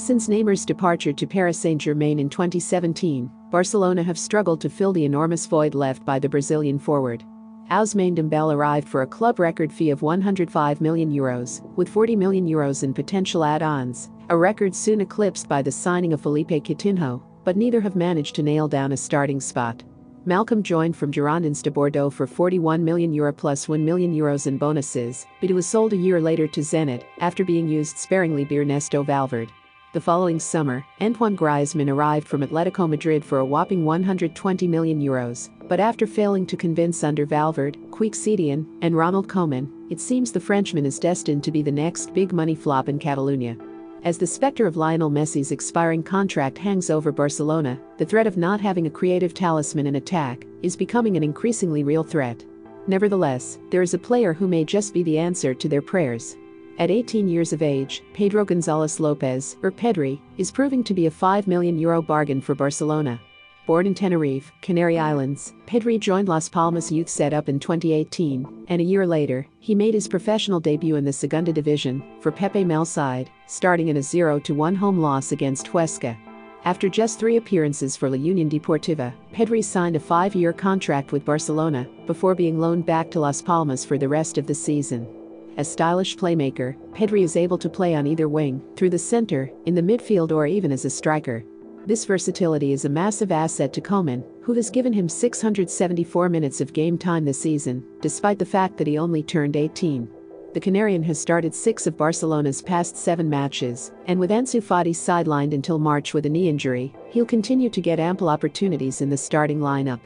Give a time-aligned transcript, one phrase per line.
[0.00, 5.44] Since Neymar's departure to Paris Saint-Germain in 2017, Barcelona have struggled to fill the enormous
[5.44, 7.22] void left by the Brazilian forward.
[7.70, 12.48] Ousmane Dembele arrived for a club record fee of 105 million euros, with 40 million
[12.48, 17.58] euros in potential add-ons, a record soon eclipsed by the signing of Philippe Coutinho, but
[17.58, 19.84] neither have managed to nail down a starting spot.
[20.26, 24.56] Malcom joined from Girondins de Bordeaux for 41 million euro plus 1 million euros in
[24.56, 28.56] bonuses, but he was sold a year later to Zenit after being used sparingly by
[28.56, 29.52] Ernesto Valverde.
[29.92, 35.50] The following summer, Antoine Griezmann arrived from Atletico Madrid for a whopping 120 million euros,
[35.66, 40.38] but after failing to convince under Valverde, Quique Setién, and Ronald Koeman, it seems the
[40.38, 43.56] Frenchman is destined to be the next big money flop in Catalonia.
[44.04, 48.60] As the specter of Lionel Messi's expiring contract hangs over Barcelona, the threat of not
[48.60, 52.44] having a creative talisman in attack is becoming an increasingly real threat.
[52.86, 56.36] Nevertheless, there is a player who may just be the answer to their prayers.
[56.80, 61.10] At 18 years of age, Pedro Gonzalez Lopez, or Pedri, is proving to be a
[61.10, 63.20] 5 million euro bargain for Barcelona.
[63.66, 68.84] Born in Tenerife, Canary Islands, Pedri joined Las Palmas youth setup in 2018, and a
[68.84, 73.30] year later, he made his professional debut in the Segunda Division for Pepe Mel side,
[73.46, 76.16] starting in a 0-1 home loss against Huesca.
[76.64, 81.86] After just three appearances for La Union Deportiva, Pedri signed a five-year contract with Barcelona
[82.06, 85.06] before being loaned back to Las Palmas for the rest of the season.
[85.60, 89.74] A stylish playmaker, Pedri is able to play on either wing, through the center, in
[89.74, 91.44] the midfield or even as a striker.
[91.84, 96.72] This versatility is a massive asset to Koeman, who has given him 674 minutes of
[96.72, 100.08] game time this season, despite the fact that he only turned 18.
[100.54, 105.52] The Canarian has started six of Barcelona's past seven matches, and with Ansu Fati sidelined
[105.52, 109.60] until March with a knee injury, he'll continue to get ample opportunities in the starting
[109.60, 110.00] lineup.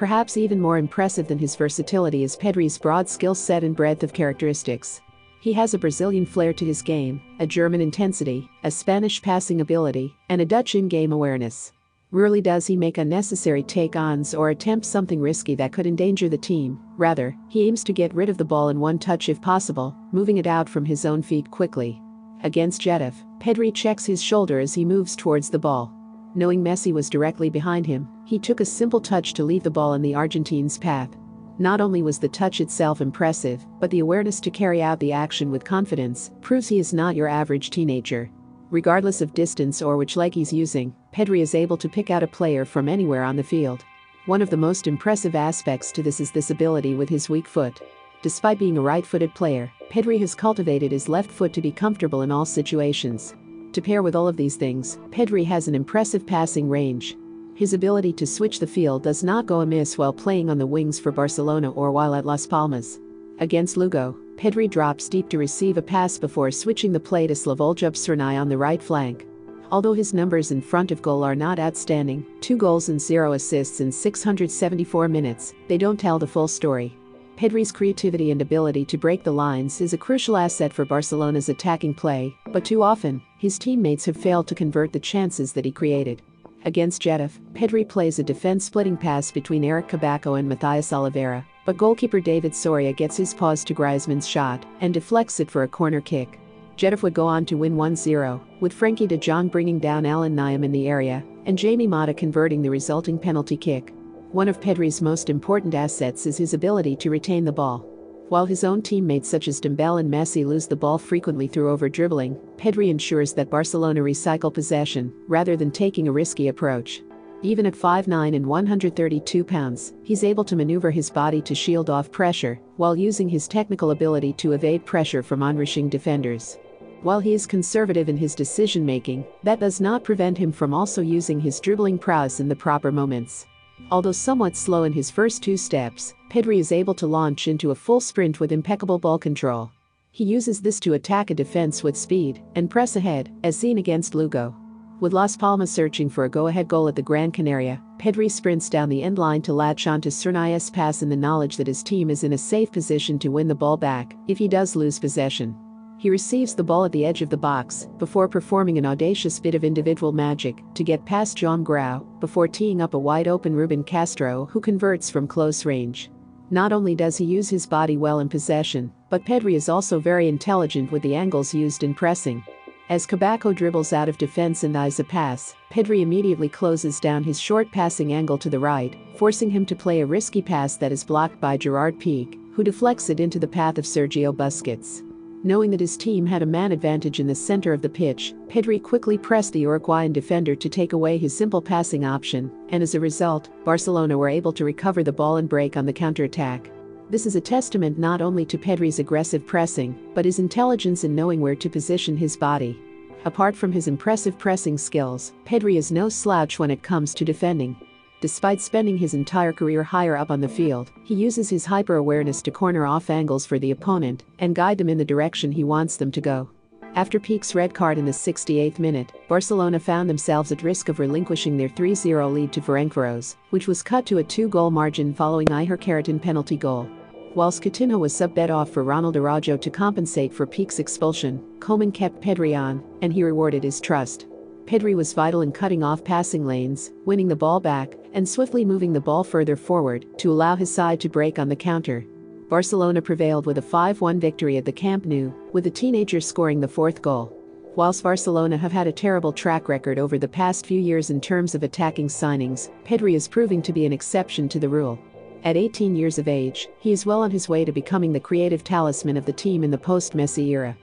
[0.00, 4.14] Perhaps even more impressive than his versatility is Pedri's broad skill set and breadth of
[4.14, 5.02] characteristics.
[5.42, 10.16] He has a Brazilian flair to his game, a German intensity, a Spanish passing ability,
[10.30, 11.72] and a Dutch in-game awareness.
[12.12, 16.80] Rarely does he make unnecessary take-ons or attempt something risky that could endanger the team.
[16.96, 20.38] Rather, he aims to get rid of the ball in one touch if possible, moving
[20.38, 22.00] it out from his own feet quickly.
[22.42, 25.94] Against Getafe, Pedri checks his shoulder as he moves towards the ball.
[26.34, 29.94] Knowing Messi was directly behind him, he took a simple touch to leave the ball
[29.94, 31.10] in the Argentine's path.
[31.58, 35.50] Not only was the touch itself impressive, but the awareness to carry out the action
[35.50, 38.30] with confidence proves he is not your average teenager.
[38.70, 42.28] Regardless of distance or which leg he's using, Pedri is able to pick out a
[42.28, 43.84] player from anywhere on the field.
[44.26, 47.80] One of the most impressive aspects to this is this ability with his weak foot.
[48.22, 52.30] Despite being a right-footed player, Pedri has cultivated his left foot to be comfortable in
[52.30, 53.34] all situations.
[53.72, 57.16] To pair with all of these things, Pedri has an impressive passing range,
[57.60, 60.98] his ability to switch the field does not go amiss while playing on the wings
[60.98, 63.00] for Barcelona or while at Las Palmas.
[63.38, 67.92] Against Lugo, Pedri drops deep to receive a pass before switching the play to Slavoljub
[67.92, 69.26] Srnić on the right flank.
[69.70, 73.82] Although his numbers in front of goal are not outstanding, two goals and zero assists
[73.82, 76.96] in 674 minutes, they don't tell the full story.
[77.40, 81.94] Pedri's creativity and ability to break the lines is a crucial asset for Barcelona's attacking
[81.94, 86.20] play, but too often, his teammates have failed to convert the chances that he created.
[86.66, 92.20] Against Getafe, Pedri plays a defense-splitting pass between Erick Cabaco and Mathías Olivera, but goalkeeper
[92.20, 96.38] David Soria gets his paws to Griezmann's shot and deflects it for a corner kick.
[96.76, 100.62] Getafe would go on to win 1-0, with Frenkie de Jong bringing down Allan Nyom
[100.62, 103.94] in the area, and Jaime Mata converting the resulting penalty kick.
[104.32, 107.80] One of Pedri's most important assets is his ability to retain the ball.
[108.28, 112.36] While his own teammates such as Dembele and Messi lose the ball frequently through over-dribbling,
[112.56, 117.02] Pedri ensures that Barcelona recycle possession, rather than taking a risky approach.
[117.42, 122.12] Even at 5'9 and 132 pounds, he's able to maneuver his body to shield off
[122.12, 126.56] pressure, while using his technical ability to evade pressure from onrushing defenders.
[127.02, 131.40] While he is conservative in his decision-making, that does not prevent him from also using
[131.40, 133.48] his dribbling prowess in the proper moments.
[133.90, 137.74] Although somewhat slow in his first two steps, Pedri is able to launch into a
[137.74, 139.70] full sprint with impeccable ball control.
[140.12, 144.14] He uses this to attack a defense with speed and press ahead, as seen against
[144.14, 144.54] Lugo.
[145.00, 148.88] With Las Palmas searching for a go-ahead goal at the Gran Canaria, Pedri sprints down
[148.88, 152.22] the end line to latch onto Srnić's pass in the knowledge that his team is
[152.22, 155.56] in a safe position to win the ball back if he does lose possession.
[156.00, 159.54] He receives the ball at the edge of the box before performing an audacious bit
[159.54, 163.84] of individual magic to get past João Grau before teeing up a wide open Ruben
[163.84, 166.10] Castro who converts from close range.
[166.50, 170.26] Not only does he use his body well in possession, but Pedri is also very
[170.26, 172.42] intelligent with the angles used in pressing.
[172.88, 177.38] As Cabaco dribbles out of defense and eyes a pass, Pedri immediately closes down his
[177.38, 181.04] short passing angle to the right, forcing him to play a risky pass that is
[181.04, 185.02] blocked by Gerard Piqué, who deflects it into the path of Sergio Busquets.
[185.42, 188.82] Knowing that his team had a man advantage in the center of the pitch, Pedri
[188.82, 193.00] quickly pressed the Uruguayan defender to take away his simple passing option, and as a
[193.00, 196.70] result, Barcelona were able to recover the ball and break on the counterattack.
[197.08, 201.40] This is a testament not only to Pedri's aggressive pressing, but his intelligence in knowing
[201.40, 202.78] where to position his body.
[203.24, 207.76] Apart from his impressive pressing skills, Pedri is no slouch when it comes to defending.
[208.20, 212.42] Despite spending his entire career higher up on the field, he uses his hyper awareness
[212.42, 215.96] to corner off angles for the opponent and guide them in the direction he wants
[215.96, 216.50] them to go.
[216.96, 221.56] After Piqué's red card in the 68th minute, Barcelona found themselves at risk of relinquishing
[221.56, 226.20] their 3-0 lead to Ferencváros, which was cut to a two-goal margin following Ihor Kharatin
[226.20, 226.90] penalty goal.
[227.34, 232.20] Whilst Coutinho was subbed off for Ronald Araujo to compensate for Piqué's expulsion, Koeman kept
[232.20, 234.26] Pedri on, and he rewarded his trust.
[234.66, 238.92] Pedri was vital in cutting off passing lanes, winning the ball back, and swiftly moving
[238.92, 242.04] the ball further forward to allow his side to break on the counter.
[242.48, 246.60] Barcelona prevailed with a 5 1 victory at the Camp Nou, with the teenagers scoring
[246.60, 247.36] the fourth goal.
[247.76, 251.54] Whilst Barcelona have had a terrible track record over the past few years in terms
[251.54, 254.98] of attacking signings, Pedri is proving to be an exception to the rule.
[255.44, 258.64] At 18 years of age, he is well on his way to becoming the creative
[258.64, 260.76] talisman of the team in the post Messi era.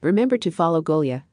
[0.00, 1.24] Remember to follow Golia